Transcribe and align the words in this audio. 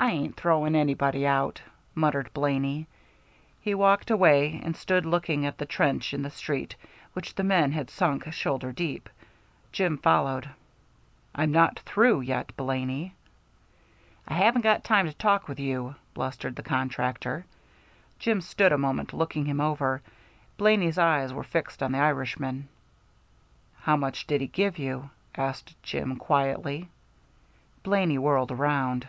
"I 0.00 0.12
ain't 0.12 0.36
throwing 0.36 0.76
anybody 0.76 1.26
out," 1.26 1.60
muttered 1.92 2.32
Blaney. 2.32 2.86
He 3.60 3.74
walked 3.74 4.12
away 4.12 4.60
and 4.62 4.76
stood 4.76 5.04
looking 5.04 5.44
at 5.44 5.58
the 5.58 5.66
trench 5.66 6.14
in 6.14 6.22
the 6.22 6.30
street 6.30 6.76
which 7.14 7.34
the 7.34 7.42
men 7.42 7.72
had 7.72 7.90
sunk 7.90 8.32
shoulder 8.32 8.70
deep. 8.70 9.10
Jim 9.72 9.98
followed. 9.98 10.48
"I'm 11.34 11.50
not 11.50 11.80
through 11.80 12.20
yet, 12.20 12.52
Blaney." 12.56 13.14
"I 14.28 14.34
haven't 14.34 14.62
got 14.62 14.84
time 14.84 15.06
to 15.06 15.12
talk 15.12 15.48
with 15.48 15.58
you," 15.58 15.96
blustered 16.14 16.54
the 16.54 16.62
contractor. 16.62 17.44
Jim 18.20 18.40
stood 18.40 18.70
a 18.70 18.78
moment 18.78 19.12
looking 19.12 19.46
him 19.46 19.60
over. 19.60 20.00
Blaney's 20.58 20.96
eyes 20.98 21.32
were 21.32 21.42
fixed 21.42 21.82
on 21.82 21.90
the 21.90 21.98
Irishman. 21.98 22.68
"How 23.80 23.96
much 23.96 24.28
did 24.28 24.40
he 24.40 24.46
give 24.46 24.78
you?" 24.78 25.10
asked 25.34 25.74
Jim, 25.82 26.14
quietly. 26.14 26.88
Blaney 27.82 28.16
whirled 28.16 28.52
around. 28.52 29.08